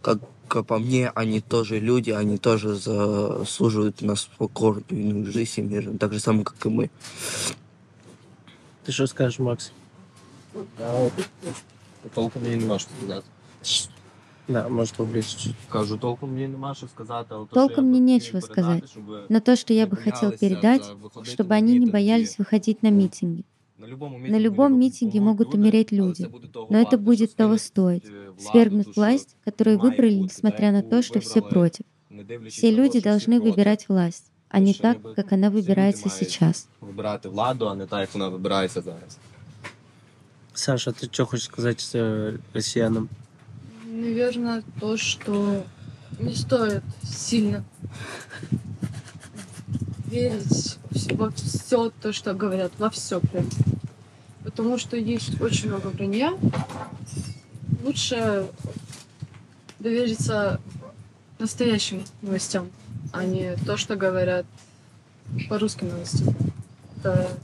Как, 0.00 0.18
как 0.48 0.66
по 0.66 0.78
мне, 0.78 1.10
они 1.10 1.42
тоже 1.42 1.78
люди, 1.78 2.10
они 2.10 2.38
тоже 2.38 2.74
заслуживают 2.74 4.00
на 4.00 4.16
спокойную 4.16 5.30
жизнь 5.30 5.60
и 5.60 5.62
мир, 5.62 5.98
так 5.98 6.14
же 6.14 6.20
самое, 6.20 6.44
как 6.44 6.64
и 6.64 6.68
мы. 6.70 6.90
ты 8.86 8.92
что 8.92 9.06
скажешь, 9.06 9.38
Макс? 9.38 9.72
Я 10.78 11.10
толком 12.14 12.44
не 12.44 12.60
знаю, 12.60 12.80
что 12.80 12.90
сказать. 12.96 13.24
Да, 14.47 14.69
может 14.69 14.95
поближе 14.95 15.37
чуть. 15.37 15.55
Кажу, 15.69 15.97
толком 15.97 16.33
мені 16.33 16.47
нема 16.47 16.73
що 16.75 16.87
сказати, 16.87 17.27
але 17.29 17.45
то, 17.45 17.55
Толком 17.55 17.73
що 17.75 17.81
я 17.81 17.87
мне 17.87 17.99
би 17.99 18.19
хотів 18.19 18.33
нечего 18.33 18.41
передати, 18.41 18.53
сказать. 18.61 18.89
щоб 18.89 19.25
Но 19.29 19.39
то, 19.39 19.55
что 19.55 19.73
я 19.73 19.85
не 19.85 19.91
бы 19.91 19.95
хотел 20.03 20.29
боялися 20.29 20.37
передать, 20.39 20.83
за 20.85 20.93
виходити 20.93 21.31
чтобы 21.35 21.49
на 21.49 21.55
они 21.57 21.67
не 21.73 21.79
мітинги. 21.79 21.91
боялись 21.91 22.39
выходить 22.39 22.83
на 22.83 22.89
митинги. 22.91 23.43
На 23.79 23.87
любому 23.87 24.19
На 24.19 24.39
любом 24.39 24.79
митинге 24.79 25.19
могут 25.21 25.53
умереть 25.55 25.91
люди, 25.91 26.29
но 26.69 26.77
это 26.81 26.97
будет 26.97 27.35
того 27.35 27.57
стоить. 27.57 28.03
Свергнуть 28.37 28.95
власть, 28.97 29.35
которую 29.45 29.79
выбрали, 29.79 30.15
несмотря 30.15 30.71
на 30.71 30.81
то, 30.81 31.01
что 31.01 31.19
все 31.19 31.41
против. 31.41 31.85
Все 32.49 32.71
люди 32.71 32.99
должны 33.01 33.39
выбирать 33.41 33.87
власть, 33.89 34.25
а 34.49 34.59
не 34.59 34.73
так, 34.73 34.97
как 35.15 35.31
она 35.33 35.49
выбирается 35.49 36.09
сейчас. 36.09 36.67
Вибирати 36.81 37.29
владу, 37.29 37.67
а 37.67 37.75
не 37.75 37.85
так, 37.85 37.99
як 38.01 38.13
вона 38.13 38.27
вибирається 38.29 38.81
зараз. 38.81 39.17
Саша, 40.53 40.91
ты 40.91 41.05
что 41.11 41.25
хочешь 41.25 41.45
сказать 41.45 41.91
э, 41.95 42.37
россиянам? 42.53 43.09
Наверное, 43.98 44.62
то, 44.78 44.96
что 44.96 45.66
не 46.20 46.32
стоит 46.36 46.84
сильно 47.02 47.64
верить 50.06 50.78
во 51.14 51.32
все 51.32 51.90
то, 51.90 52.12
что 52.12 52.32
говорят, 52.32 52.70
во 52.78 52.90
все 52.90 53.18
прям. 53.18 53.48
Потому 54.44 54.78
что 54.78 54.96
есть 54.96 55.40
очень 55.40 55.70
много 55.70 55.88
вранья. 55.88 56.32
Лучше 57.82 58.46
довериться 59.80 60.60
настоящим 61.40 62.04
новостям, 62.22 62.70
а 63.12 63.24
не 63.24 63.56
то, 63.66 63.76
что 63.76 63.96
говорят 63.96 64.46
по 65.48 65.58
русским 65.58 65.88
новостям. 65.88 66.36
Это 66.98 67.36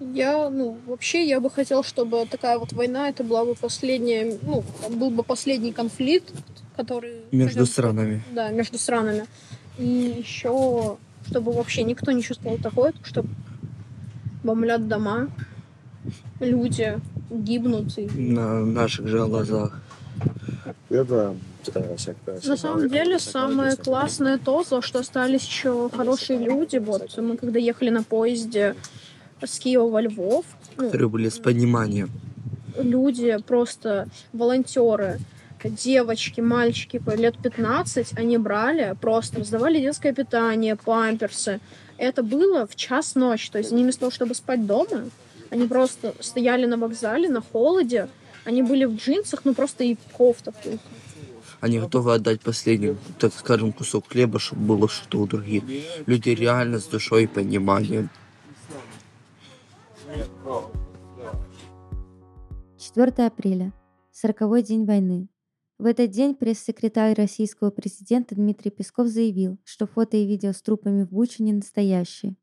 Я, 0.00 0.48
ну, 0.48 0.78
вообще, 0.86 1.26
я 1.26 1.40
бы 1.40 1.50
хотел, 1.50 1.84
чтобы 1.84 2.26
такая 2.26 2.58
вот 2.58 2.72
война, 2.72 3.10
это 3.10 3.22
была 3.22 3.44
бы 3.44 3.54
последняя, 3.54 4.38
ну, 4.42 4.64
был 4.88 5.10
бы 5.10 5.22
последний 5.22 5.72
конфликт, 5.72 6.32
который... 6.74 7.20
Между 7.30 7.66
скажем, 7.66 7.66
странами. 7.66 8.22
Да, 8.32 8.48
между 8.50 8.78
странами. 8.78 9.26
И 9.78 10.16
еще, 10.18 10.96
чтобы 11.26 11.52
вообще 11.52 11.82
никто 11.82 12.12
не 12.12 12.22
чувствовал 12.22 12.56
такое, 12.56 12.94
что 13.02 13.24
бомблят 14.42 14.88
дома, 14.88 15.28
люди 16.40 16.98
гибнут. 17.30 17.98
И... 17.98 18.06
На 18.06 18.64
наших 18.64 19.06
же 19.06 19.26
глазах. 19.26 19.80
На 20.88 22.56
самом 22.56 22.88
деле, 22.88 23.18
самое 23.18 23.76
классное 23.76 24.38
то, 24.38 24.64
за 24.64 24.80
что 24.82 25.00
остались 25.00 25.44
еще 25.44 25.90
хорошие 25.90 26.38
люди. 26.38 26.78
Вот 26.78 27.16
мы 27.18 27.36
когда 27.36 27.58
ехали 27.58 27.90
на 27.90 28.02
поезде 28.02 28.74
с 29.46 29.58
Киева 29.58 29.88
во 29.88 30.00
Львов, 30.00 30.44
ну, 30.76 30.84
Которые 30.84 31.08
были 31.08 31.28
с 31.28 31.38
пониманием. 31.38 32.10
люди, 32.76 33.36
просто 33.46 34.08
волонтеры, 34.32 35.18
девочки, 35.64 36.40
мальчики 36.40 37.02
лет 37.16 37.36
15, 37.42 38.18
они 38.18 38.38
брали, 38.38 38.94
просто 39.00 39.40
раздавали 39.40 39.78
детское 39.78 40.12
питание, 40.12 40.76
памперсы. 40.76 41.60
Это 41.98 42.22
было 42.22 42.66
в 42.66 42.76
час 42.76 43.14
ночи, 43.14 43.50
то 43.50 43.58
есть 43.58 43.72
они 43.72 43.82
вместо 43.82 44.00
того, 44.00 44.12
чтобы 44.12 44.34
спать 44.34 44.66
дома, 44.66 45.10
они 45.50 45.66
просто 45.66 46.14
стояли 46.20 46.64
на 46.64 46.76
вокзале 46.76 47.28
на 47.28 47.42
холоде, 47.42 48.08
они 48.44 48.62
были 48.62 48.84
в 48.86 48.96
джинсах, 48.96 49.44
ну 49.44 49.54
просто 49.54 49.84
и 49.84 49.96
кофтах 50.12 50.54
только. 50.62 50.82
Они 51.60 51.78
готовы 51.78 52.14
отдать 52.14 52.40
последний, 52.40 52.96
так 53.18 53.34
скажем, 53.34 53.72
кусок 53.72 54.08
хлеба, 54.08 54.38
чтобы 54.38 54.62
было 54.62 54.88
что-то 54.88 55.18
у 55.18 55.26
других. 55.26 55.62
Люди 56.06 56.30
реально 56.30 56.78
с 56.78 56.86
душой 56.86 57.24
и 57.24 57.26
пониманием. 57.26 58.08
4 62.92 63.24
апреля. 63.24 63.72
Сороковой 64.10 64.64
день 64.64 64.84
войны. 64.84 65.28
В 65.78 65.86
этот 65.86 66.10
день 66.10 66.34
пресс-секретарь 66.34 67.14
российского 67.14 67.70
президента 67.70 68.34
Дмитрий 68.34 68.72
Песков 68.72 69.06
заявил, 69.06 69.60
что 69.62 69.86
фото 69.86 70.16
и 70.16 70.26
видео 70.26 70.50
с 70.50 70.60
трупами 70.60 71.04
в 71.04 71.10
Буче 71.12 71.44
не 71.44 71.52
настоящие. 71.52 72.36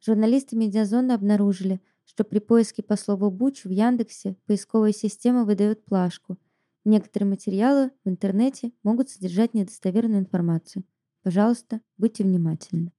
Журналисты 0.00 0.54
медиазоны 0.54 1.10
обнаружили, 1.10 1.80
что 2.04 2.22
при 2.22 2.38
поиске 2.38 2.84
по 2.84 2.94
слову 2.94 3.32
«Буч» 3.32 3.64
в 3.64 3.70
Яндексе 3.70 4.36
поисковая 4.46 4.92
система 4.92 5.44
выдает 5.44 5.84
плашку. 5.84 6.38
Некоторые 6.84 7.30
материалы 7.30 7.90
в 8.04 8.08
интернете 8.08 8.70
могут 8.84 9.10
содержать 9.10 9.54
недостоверную 9.54 10.20
информацию. 10.20 10.84
Пожалуйста, 11.24 11.80
будьте 11.96 12.22
внимательны. 12.22 12.92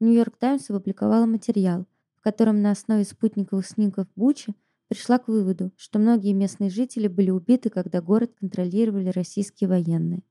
Нью-Йорк 0.00 0.36
Таймс 0.36 0.68
опубликовала 0.68 1.26
материал, 1.26 1.86
в 2.16 2.22
котором 2.22 2.60
на 2.60 2.72
основе 2.72 3.04
спутниковых 3.04 3.64
снимков 3.64 4.08
Бучи 4.16 4.52
пришла 4.88 5.18
к 5.18 5.28
выводу, 5.28 5.72
что 5.76 5.98
многие 5.98 6.32
местные 6.32 6.70
жители 6.70 7.08
были 7.08 7.30
убиты, 7.30 7.70
когда 7.70 8.00
город 8.00 8.32
контролировали 8.38 9.08
российские 9.10 9.68
военные. 9.68 10.22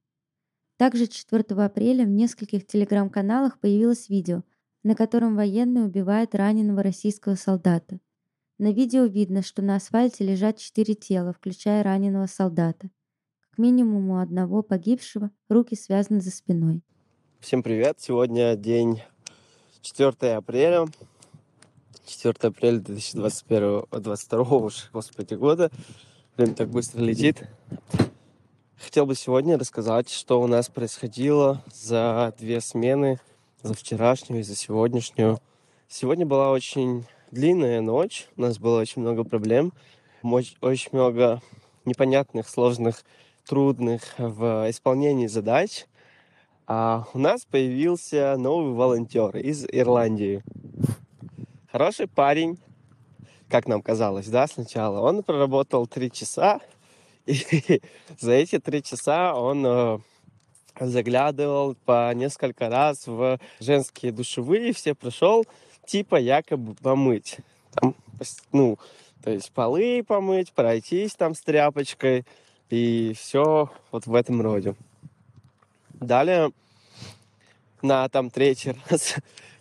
Также 0.77 1.07
4 1.07 1.43
апреля 1.63 2.05
в 2.05 2.09
нескольких 2.09 2.67
телеграм-каналах 2.67 3.59
появилось 3.59 4.09
видео, 4.09 4.43
на 4.83 4.95
котором 4.95 5.35
военные 5.35 5.85
убивают 5.85 6.35
раненого 6.35 6.83
российского 6.83 7.35
солдата. 7.35 8.00
На 8.57 8.71
видео 8.71 9.05
видно, 9.05 9.41
что 9.41 9.62
на 9.62 9.75
асфальте 9.75 10.25
лежат 10.25 10.57
четыре 10.57 10.95
тела, 10.95 11.33
включая 11.33 11.83
раненого 11.83 12.27
солдата. 12.27 12.89
Как 13.50 13.57
минимум 13.57 14.09
у 14.12 14.17
одного 14.19 14.63
погибшего 14.63 15.31
руки 15.50 15.75
связаны 15.75 16.21
за 16.21 16.31
спиной. 16.31 16.81
Всем 17.39 17.63
привет! 17.63 17.97
Сегодня 18.00 18.55
день 18.55 19.01
4 19.81 20.35
апреля. 20.35 20.85
4 22.05 22.35
апреля 22.41 22.79
2021 22.79 23.85
22 23.91 24.43
уж, 24.57 24.89
господи, 24.93 25.33
года. 25.33 25.71
Время 26.38 26.53
так 26.53 26.69
быстро 26.69 27.01
летит. 27.01 27.47
Хотел 28.77 29.05
бы 29.05 29.15
сегодня 29.15 29.57
рассказать, 29.57 30.09
что 30.09 30.41
у 30.41 30.47
нас 30.47 30.69
происходило 30.69 31.63
за 31.74 32.33
две 32.38 32.62
смены, 32.62 33.19
за 33.63 33.74
вчерашнюю 33.74 34.41
и 34.41 34.43
за 34.43 34.55
сегодняшнюю. 34.55 35.39
Сегодня 35.88 36.25
была 36.25 36.51
очень 36.51 37.05
длинная 37.31 37.81
ночь, 37.81 38.27
у 38.38 38.41
нас 38.41 38.59
было 38.59 38.79
очень 38.79 39.01
много 39.01 39.24
проблем, 39.24 39.74
очень 40.21 40.89
много 40.91 41.41
непонятных, 41.85 42.47
сложных, 42.47 43.03
трудных 43.47 44.01
в 44.17 44.69
исполнении 44.69 45.27
задач. 45.27 45.85
А 46.67 47.05
у 47.13 47.19
нас 47.19 47.45
появился 47.45 48.35
новый 48.38 48.74
волонтер 48.74 49.38
из 49.38 49.65
Ирландии. 49.71 50.43
Хороший 51.75 52.08
парень, 52.08 52.58
как 53.50 53.67
нам 53.67 53.82
казалось, 53.82 54.27
да, 54.27 54.48
сначала. 54.48 55.01
Он 55.01 55.24
проработал 55.24 55.86
три 55.88 56.10
часа, 56.10 56.62
и 57.25 57.82
за 58.17 58.32
эти 58.32 58.60
три 58.60 58.82
часа 58.82 59.36
он 59.36 59.65
э, 59.65 60.00
заглядывал 60.79 61.75
по 61.84 62.13
несколько 62.13 62.70
раз 62.70 63.08
в 63.08 63.41
женские 63.60 64.13
душевые, 64.13 64.72
все 64.72 64.96
прошел, 64.96 65.46
типа 65.86 66.15
якобы 66.15 66.75
помыть. 66.75 67.39
Там, 67.72 67.94
ну, 68.53 68.79
то 69.22 69.32
есть 69.32 69.51
полы 69.51 70.01
помыть, 70.01 70.53
пройтись 70.53 71.13
там 71.15 71.36
с 71.36 71.41
тряпочкой 71.41 72.24
и 72.70 73.13
все 73.20 73.70
вот 73.91 74.05
в 74.05 74.15
этом 74.15 74.41
роде. 74.41 74.75
Далее 75.89 76.53
на 77.82 78.08
там 78.08 78.29
третий 78.29 78.75
раз 78.89 79.15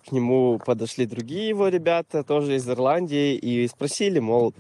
к 0.06 0.12
нему 0.12 0.60
подошли 0.64 1.06
другие 1.06 1.48
его 1.48 1.68
ребята, 1.68 2.22
тоже 2.22 2.56
из 2.56 2.68
Ирландии, 2.68 3.34
и 3.36 3.66
спросили, 3.68 4.18
мол, 4.18 4.52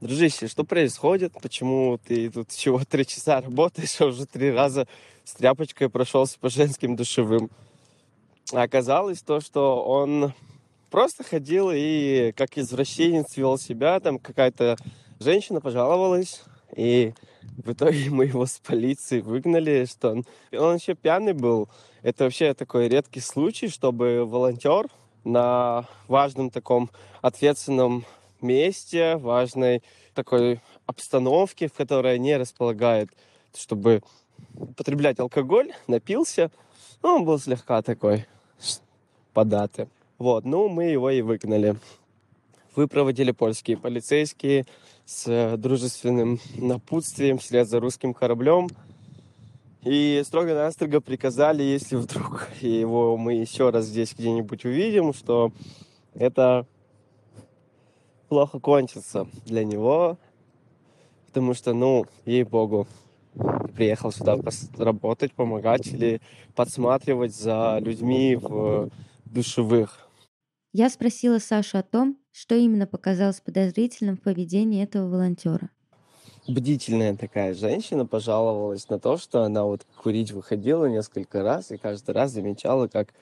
дружище, 0.00 0.48
что 0.48 0.64
происходит, 0.64 1.32
почему 1.42 1.98
ты 1.98 2.30
тут 2.30 2.50
всего 2.50 2.80
три 2.88 3.06
часа 3.06 3.40
работаешь, 3.40 4.00
а 4.00 4.06
уже 4.06 4.26
три 4.26 4.50
раза 4.50 4.86
с 5.24 5.32
тряпочкой 5.34 5.90
прошелся 5.90 6.38
по 6.38 6.48
женским 6.48 6.96
душевым. 6.96 7.50
А 8.52 8.62
оказалось 8.62 9.22
то, 9.22 9.40
что 9.40 9.82
он 9.84 10.32
просто 10.90 11.24
ходил 11.24 11.70
и 11.74 12.32
как 12.36 12.56
извращенец 12.56 13.36
вел 13.36 13.58
себя, 13.58 14.00
там 14.00 14.18
какая-то 14.18 14.76
женщина 15.18 15.60
пожаловалась, 15.60 16.42
и 16.74 17.12
в 17.56 17.72
итоге 17.72 18.10
мы 18.10 18.26
его 18.26 18.46
с 18.46 18.58
полиции 18.58 19.20
выгнали, 19.20 19.86
что 19.86 20.10
он, 20.10 20.24
он 20.52 20.76
еще 20.76 20.94
пьяный 20.94 21.32
был. 21.32 21.68
Это 22.02 22.24
вообще 22.24 22.54
такой 22.54 22.88
редкий 22.88 23.20
случай, 23.20 23.68
чтобы 23.68 24.24
волонтер 24.24 24.86
на 25.24 25.86
важном 26.08 26.50
таком 26.50 26.90
ответственном 27.20 28.04
месте, 28.40 29.16
важной 29.16 29.82
такой 30.14 30.60
обстановке, 30.86 31.68
в 31.68 31.72
которой 31.72 32.18
не 32.18 32.36
располагает, 32.36 33.10
чтобы 33.54 34.02
употреблять 34.54 35.18
алкоголь, 35.18 35.72
напился. 35.88 36.50
Ну, 37.02 37.16
он 37.16 37.24
был 37.24 37.38
слегка 37.38 37.82
такой 37.82 38.26
податый. 39.32 39.88
Вот, 40.18 40.44
ну, 40.44 40.68
мы 40.68 40.84
его 40.84 41.10
и 41.10 41.22
выгнали. 41.22 41.76
Выпроводили 42.74 43.32
польские 43.32 43.76
полицейские 43.76 44.66
с 45.06 45.28
э, 45.28 45.56
дружественным 45.56 46.40
напутствием 46.56 47.38
вслед 47.38 47.68
за 47.68 47.80
русским 47.80 48.12
кораблем. 48.12 48.68
И 49.82 50.20
строго-настрого 50.26 51.00
приказали, 51.00 51.62
если 51.62 51.94
вдруг 51.94 52.48
его 52.60 53.16
мы 53.16 53.34
еще 53.34 53.70
раз 53.70 53.86
здесь 53.86 54.14
где-нибудь 54.18 54.64
увидим, 54.64 55.14
что 55.14 55.52
это 56.14 56.66
плохо 58.28 58.58
кончится 58.58 59.28
для 59.44 59.64
него. 59.64 60.18
Потому 61.28 61.54
что, 61.54 61.72
ну, 61.72 62.06
ей-богу, 62.24 62.88
приехал 63.74 64.10
сюда 64.10 64.38
работать, 64.76 65.32
помогать 65.34 65.86
или 65.86 66.20
подсматривать 66.54 67.34
за 67.34 67.78
людьми 67.80 68.34
в 68.34 68.90
душевых? 69.26 70.08
Я 70.72 70.90
спросила 70.90 71.38
Сашу 71.38 71.78
о 71.78 71.82
том, 71.82 72.18
что 72.36 72.54
именно 72.54 72.86
показалось 72.86 73.40
подозрительным 73.40 74.18
в 74.18 74.20
поведении 74.20 74.82
этого 74.82 75.08
волонтера. 75.08 75.70
Бдительная 76.46 77.16
такая 77.16 77.54
женщина 77.54 78.04
пожаловалась 78.04 78.88
на 78.90 78.98
то, 78.98 79.16
что 79.16 79.42
она 79.42 79.64
вот 79.64 79.86
курить 79.96 80.32
выходила 80.32 80.84
несколько 80.84 81.42
раз 81.42 81.70
и 81.70 81.78
каждый 81.78 82.14
раз 82.14 82.32
замечала, 82.32 82.88
как 82.88 83.14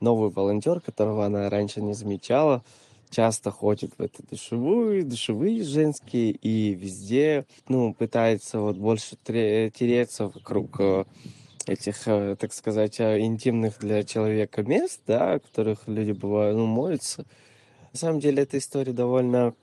новый 0.00 0.30
волонтер, 0.30 0.80
которого 0.80 1.26
она 1.26 1.50
раньше 1.50 1.82
не 1.82 1.92
замечала, 1.92 2.64
часто 3.10 3.50
ходит 3.50 3.92
в 3.98 4.02
эту 4.02 4.22
душевую, 4.28 5.04
душевые 5.04 5.62
женские, 5.62 6.30
и 6.30 6.72
везде, 6.72 7.44
ну, 7.68 7.92
пытается 7.92 8.58
вот 8.58 8.78
больше 8.78 9.16
тереться 9.24 10.28
вокруг 10.28 10.80
э, 10.80 11.04
этих, 11.66 12.08
э, 12.08 12.36
так 12.40 12.54
сказать, 12.54 12.98
э, 13.00 13.20
интимных 13.20 13.80
для 13.80 14.02
человека 14.02 14.62
мест, 14.62 15.02
да, 15.06 15.38
в 15.38 15.42
которых 15.42 15.86
люди 15.86 16.12
бывают, 16.12 16.56
ну, 16.56 16.66
моются. 16.66 17.26
На 17.92 17.98
самом 17.98 18.20
деле 18.20 18.42
эта 18.42 18.58
история 18.58 18.92
довольно 18.92 19.54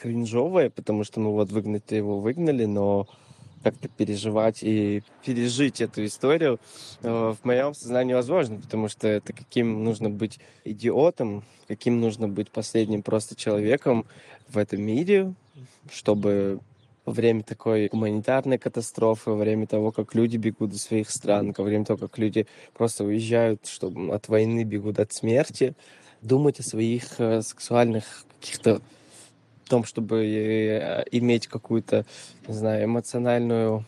кринжовая, 0.00 0.70
потому 0.70 1.04
что, 1.04 1.20
ну 1.20 1.32
вот, 1.32 1.50
выгнать 1.50 1.90
его 1.90 2.20
выгнали, 2.20 2.64
но 2.64 3.08
как-то 3.64 3.88
переживать 3.88 4.62
и 4.62 5.02
пережить 5.24 5.80
эту 5.80 6.04
историю 6.04 6.60
э, 7.02 7.34
в 7.36 7.44
моем 7.44 7.74
сознании 7.74 8.14
возможно, 8.14 8.60
потому 8.60 8.88
что 8.88 9.08
это 9.08 9.32
каким 9.32 9.82
нужно 9.82 10.08
быть 10.08 10.38
идиотом, 10.64 11.42
каким 11.66 12.00
нужно 12.00 12.28
быть 12.28 12.52
последним 12.52 13.02
просто 13.02 13.34
человеком 13.34 14.06
в 14.48 14.58
этом 14.58 14.82
мире, 14.82 15.34
чтобы 15.90 16.60
во 17.04 17.12
время 17.12 17.42
такой 17.42 17.88
гуманитарной 17.88 18.58
катастрофы, 18.58 19.30
во 19.30 19.36
время 19.36 19.66
того, 19.66 19.90
как 19.90 20.14
люди 20.14 20.36
бегут 20.36 20.72
из 20.72 20.82
своих 20.82 21.10
стран, 21.10 21.52
во 21.56 21.64
время 21.64 21.84
того, 21.84 21.98
как 21.98 22.18
люди 22.18 22.46
просто 22.74 23.02
уезжают, 23.04 23.66
чтобы 23.66 24.14
от 24.14 24.28
войны 24.28 24.62
бегут 24.62 25.00
от 25.00 25.12
смерти, 25.12 25.74
думать 26.22 26.60
о 26.60 26.62
своих 26.62 27.20
э, 27.20 27.42
сексуальных 27.42 28.24
каких-то 28.40 28.80
в 29.64 29.68
том, 29.68 29.84
чтобы 29.84 30.24
э, 30.24 31.04
иметь 31.10 31.48
какую-то, 31.48 32.06
не 32.46 32.54
знаю, 32.54 32.84
эмоциональную 32.84 33.84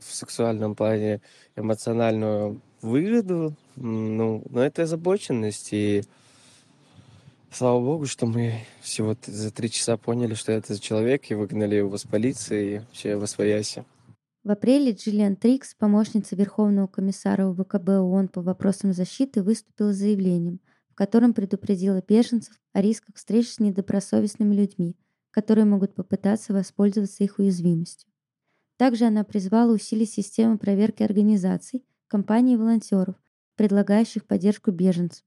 в 0.00 0.14
сексуальном 0.14 0.74
плане 0.74 1.20
эмоциональную 1.56 2.60
выгоду, 2.80 3.54
ну, 3.76 4.42
но 4.50 4.62
это 4.62 4.82
озабоченность, 4.82 5.68
и 5.72 6.02
слава 7.50 7.80
богу, 7.80 8.06
что 8.06 8.26
мы 8.26 8.64
всего 8.80 9.16
за 9.24 9.50
три 9.52 9.70
часа 9.70 9.96
поняли, 9.96 10.34
что 10.34 10.52
это 10.52 10.74
за 10.74 10.80
человек, 10.80 11.30
и 11.30 11.34
выгнали 11.34 11.76
его 11.76 11.96
с 11.96 12.04
полиции, 12.04 12.74
и 12.74 12.78
вообще 12.78 13.16
во 13.16 13.26
свояси. 13.26 13.84
В 14.44 14.50
апреле 14.50 14.90
Джиллиан 14.90 15.36
Трикс, 15.36 15.74
помощница 15.74 16.34
Верховного 16.34 16.88
комиссара 16.88 17.46
УВКБ 17.46 17.88
ООН 17.88 18.28
по 18.28 18.42
вопросам 18.42 18.92
защиты, 18.92 19.42
выступила 19.42 19.92
с 19.92 19.96
заявлением, 19.96 20.58
в 20.92 20.94
котором 20.94 21.32
предупредила 21.32 22.02
беженцев 22.06 22.60
о 22.74 22.82
рисках 22.82 23.16
встреч 23.16 23.48
с 23.48 23.58
недобросовестными 23.58 24.54
людьми, 24.54 24.94
которые 25.30 25.64
могут 25.64 25.94
попытаться 25.94 26.52
воспользоваться 26.52 27.24
их 27.24 27.38
уязвимостью. 27.38 28.10
Также 28.76 29.06
она 29.06 29.24
призвала 29.24 29.72
усилить 29.72 30.10
систему 30.10 30.58
проверки 30.58 31.02
организаций, 31.02 31.82
компаний 32.08 32.54
и 32.54 32.56
волонтеров, 32.58 33.16
предлагающих 33.56 34.26
поддержку 34.26 34.70
беженцам. 34.70 35.24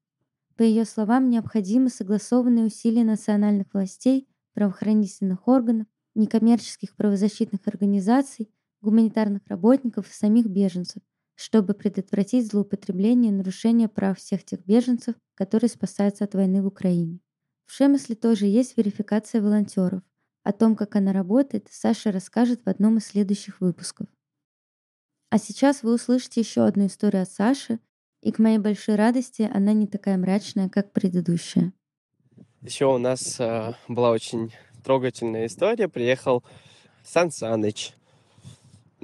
По 0.56 0.62
ее 0.62 0.86
словам, 0.86 1.32
необходимы 1.32 1.90
согласованные 1.90 2.66
усилия 2.66 3.04
национальных 3.04 3.74
властей, 3.74 4.28
правоохранительных 4.54 5.48
органов, 5.48 5.88
некоммерческих 6.14 6.96
правозащитных 6.96 7.62
организаций, 7.66 8.52
гуманитарных 8.82 9.42
работников 9.48 10.10
и 10.10 10.14
самих 10.14 10.46
беженцев, 10.46 11.02
чтобы 11.36 11.74
предотвратить 11.74 12.48
злоупотребление 12.48 13.32
и 13.32 13.36
нарушение 13.36 13.88
прав 13.88 14.18
всех 14.18 14.44
тех 14.44 14.66
беженцев, 14.66 15.16
которые 15.36 15.70
спасаются 15.70 16.24
от 16.24 16.34
войны 16.34 16.62
в 16.62 16.68
Украине. 16.68 17.20
В 17.66 17.74
Шемесле 17.74 18.16
тоже 18.16 18.46
есть 18.46 18.78
верификация 18.78 19.42
волонтеров. 19.42 20.02
О 20.44 20.52
том, 20.52 20.76
как 20.76 20.96
она 20.96 21.12
работает, 21.12 21.68
Саша 21.72 22.12
расскажет 22.12 22.62
в 22.66 22.70
одном 22.70 22.98
из 22.98 23.08
следующих 23.08 23.62
выпусков. 23.62 24.08
А 25.30 25.40
сейчас 25.40 25.84
вы 25.84 25.94
услышите 25.96 26.42
еще 26.42 26.66
одну 26.66 26.86
историю 26.86 27.24
от 27.24 27.30
Саши, 27.30 27.80
и 28.22 28.32
к 28.32 28.40
моей 28.40 28.60
большой 28.60 28.96
радости 28.96 29.50
она 29.54 29.74
не 29.74 29.88
такая 29.88 30.18
мрачная, 30.18 30.70
как 30.70 30.94
предыдущая. 30.94 31.74
Еще 32.62 32.86
у 32.86 32.98
нас 32.98 33.40
э, 33.40 33.74
была 33.88 34.12
очень 34.12 34.54
трогательная 34.84 35.48
история. 35.48 35.88
Приехал 35.88 36.44
Сан 37.04 37.32
Саныч. 37.32 37.94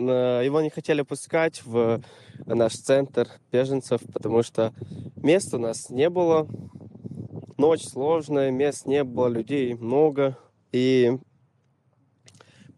Э, 0.10 0.42
Его 0.44 0.62
не 0.62 0.70
хотели 0.70 1.02
пускать 1.04 1.64
в 1.66 2.02
наш 2.46 2.74
центр 2.74 3.28
беженцев, 3.52 4.02
потому 4.14 4.44
что 4.44 4.74
мест 5.18 5.54
у 5.54 5.58
нас 5.60 5.90
не 5.90 6.10
было. 6.10 6.48
Ночь 7.58 7.84
сложная, 7.84 8.52
мест 8.52 8.86
не 8.86 9.04
было, 9.04 9.28
людей 9.28 9.74
много. 9.76 10.38
И 10.72 11.18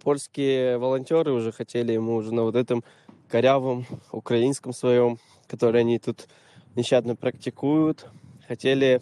польские 0.04 0.78
волонтеры 0.78 1.32
уже 1.32 1.52
хотели 1.52 1.94
ему 1.94 2.16
уже 2.16 2.34
на 2.34 2.44
вот 2.44 2.56
этом 2.56 2.84
корявом 3.30 3.86
украинском 4.12 4.74
своем, 4.74 5.18
который 5.48 5.82
они 5.82 6.00
тут 6.00 6.28
нещадно 6.76 7.16
практикуют, 7.16 8.08
хотели 8.48 9.02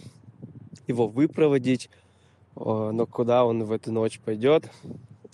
его 0.88 1.08
выпроводить, 1.08 1.90
О, 2.56 2.92
но 2.92 3.06
куда 3.06 3.46
он 3.46 3.64
в 3.64 3.72
эту 3.72 3.92
ночь 3.92 4.20
пойдет. 4.20 4.70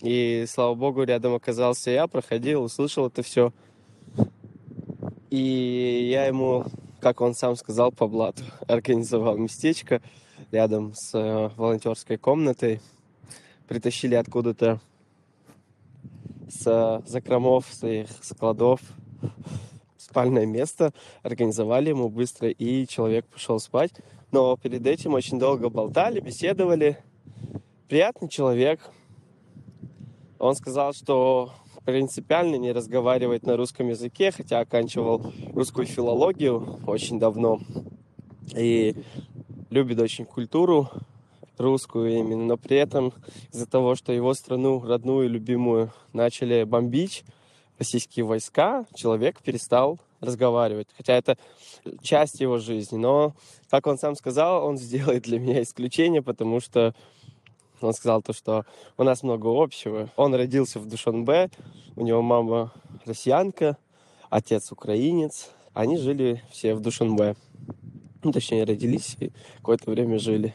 И, 0.00 0.44
слава 0.48 0.74
богу, 0.74 1.02
рядом 1.02 1.34
оказался 1.34 1.90
я, 1.90 2.06
проходил, 2.06 2.62
услышал 2.62 3.06
это 3.06 3.22
все. 3.22 3.52
И 5.30 6.08
я 6.10 6.26
ему, 6.26 6.64
как 7.00 7.20
он 7.20 7.34
сам 7.34 7.56
сказал, 7.56 7.92
по 7.92 8.06
блату 8.06 8.42
организовал 8.68 9.36
местечко 9.36 10.00
рядом 10.50 10.94
с 10.94 11.14
э, 11.14 11.50
волонтерской 11.56 12.16
комнатой. 12.16 12.80
Притащили 13.66 14.14
откуда-то 14.14 14.80
с 16.48 17.02
закромов 17.06 17.66
своих 17.72 18.08
складов 18.22 18.80
спальное 19.98 20.46
место, 20.46 20.92
организовали 21.22 21.90
ему 21.90 22.08
быстро, 22.08 22.48
и 22.48 22.86
человек 22.86 23.26
пошел 23.26 23.58
спать. 23.58 23.92
Но 24.32 24.56
перед 24.56 24.86
этим 24.86 25.14
очень 25.14 25.38
долго 25.38 25.68
болтали, 25.68 26.20
беседовали. 26.20 26.98
Приятный 27.88 28.28
человек. 28.28 28.80
Он 30.38 30.54
сказал, 30.54 30.92
что 30.92 31.50
принципиально 31.84 32.56
не 32.56 32.72
разговаривает 32.72 33.44
на 33.44 33.56
русском 33.56 33.88
языке, 33.88 34.30
хотя 34.30 34.60
оканчивал 34.60 35.32
русскую 35.52 35.86
филологию 35.86 36.80
очень 36.86 37.18
давно. 37.18 37.60
И 38.54 38.94
любит 39.70 39.98
очень 40.00 40.24
культуру 40.24 40.88
русскую 41.56 42.12
именно, 42.12 42.44
но 42.44 42.56
при 42.56 42.76
этом 42.76 43.12
из-за 43.52 43.66
того, 43.66 43.96
что 43.96 44.12
его 44.12 44.32
страну, 44.34 44.80
родную, 44.80 45.28
любимую, 45.28 45.92
начали 46.12 46.62
бомбить 46.62 47.24
российские 47.78 48.24
войска, 48.24 48.86
человек 48.94 49.42
перестал 49.42 49.98
разговаривать. 50.20 50.88
Хотя 50.96 51.14
это 51.14 51.36
часть 52.02 52.40
его 52.40 52.58
жизни. 52.58 52.96
Но, 52.96 53.34
как 53.70 53.86
он 53.86 53.98
сам 53.98 54.14
сказал, 54.14 54.66
он 54.66 54.78
сделает 54.78 55.24
для 55.24 55.38
меня 55.38 55.62
исключение, 55.62 56.22
потому 56.22 56.60
что 56.60 56.94
он 57.86 57.92
сказал 57.92 58.22
то, 58.22 58.32
что 58.32 58.64
у 58.96 59.02
нас 59.02 59.22
много 59.22 59.48
общего. 59.48 60.08
Он 60.16 60.34
родился 60.34 60.80
в 60.80 60.86
Душанбе, 60.86 61.50
у 61.96 62.04
него 62.04 62.22
мама 62.22 62.72
россиянка, 63.04 63.76
отец 64.30 64.72
украинец. 64.72 65.50
Они 65.74 65.96
жили 65.96 66.42
все 66.50 66.74
в 66.74 66.80
Душанбе. 66.80 67.36
Ну, 68.22 68.32
точнее, 68.32 68.64
родились 68.64 69.16
и 69.20 69.30
какое-то 69.58 69.90
время 69.90 70.18
жили. 70.18 70.54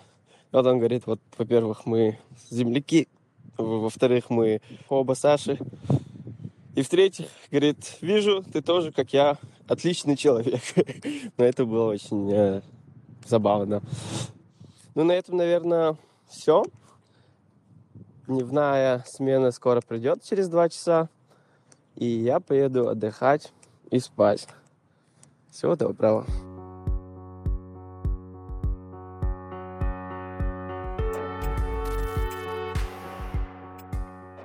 Вот 0.52 0.66
он 0.66 0.78
говорит, 0.78 1.08
вот, 1.08 1.20
во-первых, 1.38 1.86
мы 1.86 2.20
земляки, 2.50 3.08
во-вторых, 3.58 4.30
мы 4.30 4.62
оба 4.90 5.14
Саши, 5.14 5.58
и 6.76 6.82
в-третьих, 6.82 7.28
говорит, 7.52 7.98
вижу, 8.02 8.44
ты 8.52 8.62
тоже, 8.62 8.92
как 8.92 9.14
я, 9.14 9.38
отличный 9.68 10.18
человек. 10.18 10.62
Но 11.38 11.46
это 11.46 11.66
было 11.66 11.92
очень 11.92 12.32
э, 12.32 12.62
забавно. 13.28 13.84
Ну, 14.96 15.04
на 15.04 15.12
этом, 15.12 15.38
наверное, 15.38 15.98
все. 16.28 16.64
Дневная 18.28 19.04
смена 19.06 19.52
скоро 19.52 19.82
придет 19.82 20.24
через 20.24 20.48
два 20.48 20.70
часа. 20.70 21.10
И 21.96 22.06
я 22.06 22.40
поеду 22.40 22.88
отдыхать 22.88 23.52
и 23.92 24.00
спать. 24.00 24.48
Всего 25.52 25.76
доброго. 25.76 26.26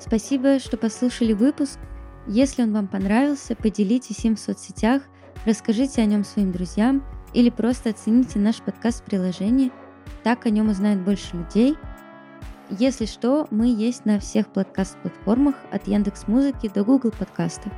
Спасибо, 0.01 0.59
что 0.59 0.77
послушали 0.77 1.33
выпуск. 1.33 1.79
Если 2.27 2.63
он 2.63 2.73
вам 2.73 2.89
понравился, 2.89 3.55
поделитесь 3.55 4.25
им 4.25 4.37
в 4.37 4.41
соцсетях, 4.41 5.03
расскажите 5.45 6.03
о 6.03 6.07
нем 6.07 6.25
своим 6.25 6.51
друзьям 6.51 7.05
или 7.33 7.49
просто 7.49 7.91
оцените 7.91 8.39
наш 8.39 8.61
подкаст 8.61 9.03
в 9.03 9.05
приложении. 9.05 9.71
Так 10.25 10.47
о 10.47 10.51
нем 10.51 10.69
узнает 10.69 11.05
больше 11.05 11.37
людей. 11.37 11.77
Если 12.71 13.07
что, 13.07 13.47
мы 13.51 13.69
есть 13.69 14.05
на 14.05 14.19
всех 14.19 14.49
подкаст-платформах 14.49 15.55
от 15.71 15.89
Яндекс 15.89 16.29
Музыки 16.29 16.71
до 16.73 16.85
Google 16.85 17.13
подкастов. 17.13 17.73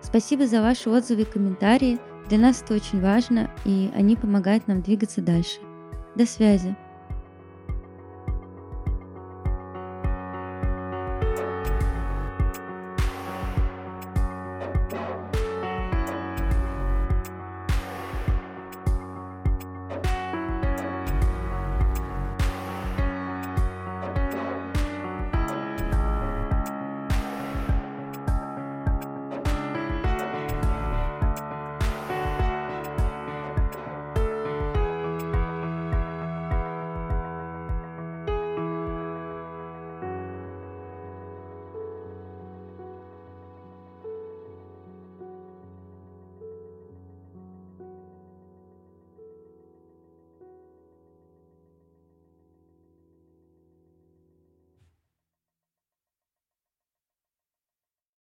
Спасибо 0.00 0.48
за 0.48 0.62
ваши 0.62 0.90
отзывы 0.90 1.22
и 1.22 1.24
комментарии. 1.24 2.00
Для 2.28 2.38
нас 2.38 2.60
это 2.60 2.74
очень 2.74 3.00
важно, 3.00 3.50
и 3.64 3.92
они 3.94 4.16
помогают 4.16 4.66
нам 4.66 4.82
двигаться 4.82 5.20
дальше. 5.20 5.60
До 6.16 6.26
связи. 6.26 6.76